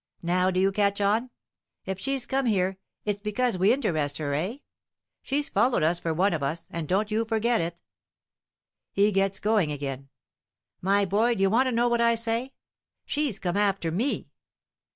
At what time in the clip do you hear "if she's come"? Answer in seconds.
1.85-2.47